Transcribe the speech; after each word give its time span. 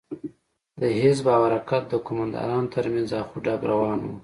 د 0.79 0.81
حزب 0.99 1.25
او 1.35 1.41
حرکت 1.49 1.83
د 1.89 1.93
قومندانانو 2.05 2.71
تر 2.75 2.85
منځ 2.93 3.09
اخ 3.21 3.29
و 3.33 3.37
ډب 3.45 3.61
روان 3.71 3.99
و. 4.03 4.11